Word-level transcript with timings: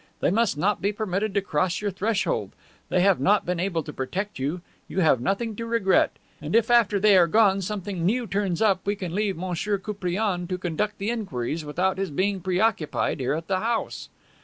They 0.19 0.31
must 0.31 0.57
not 0.57 0.81
be 0.81 0.91
permitted 0.91 1.35
to 1.35 1.41
cross 1.41 1.79
your 1.79 1.91
threshold. 1.91 2.53
They 2.89 3.01
have 3.01 3.19
not 3.19 3.45
been 3.45 3.59
able 3.59 3.83
to 3.83 3.93
protect 3.93 4.39
you. 4.39 4.61
You 4.87 5.01
have 5.01 5.21
nothing 5.21 5.55
to 5.57 5.65
regret. 5.67 6.17
And 6.41 6.55
if, 6.55 6.71
after 6.71 6.99
they 6.99 7.15
are 7.17 7.27
gone, 7.27 7.61
something 7.61 8.03
new 8.03 8.25
turns 8.25 8.63
up, 8.63 8.79
we 8.83 8.95
can 8.95 9.13
leave 9.13 9.37
M. 9.37 9.53
Koupriane 9.53 10.47
to 10.47 10.57
conduct 10.57 10.97
the 10.97 11.11
inquiries 11.11 11.63
without 11.63 11.99
his 11.99 12.09
being 12.09 12.39
preoccupied 12.39 13.19
here 13.19 13.35
at 13.35 13.47
the 13.47 13.59
house." 13.59 14.09